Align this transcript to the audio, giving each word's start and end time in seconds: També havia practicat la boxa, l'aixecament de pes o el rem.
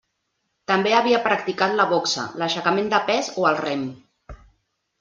També 0.71 0.93
havia 0.99 1.19
practicat 1.27 1.75
la 1.81 1.85
boxa, 1.93 2.25
l'aixecament 2.43 2.91
de 2.97 3.03
pes 3.11 3.33
o 3.43 3.47
el 3.53 3.63
rem. 3.63 3.87